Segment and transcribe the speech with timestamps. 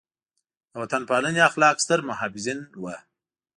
[0.71, 2.93] د وطن پالنې اخلاق ستر محافظین وو.